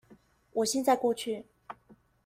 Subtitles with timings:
[0.53, 1.45] 我現在過去